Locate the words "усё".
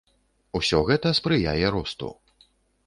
0.59-0.79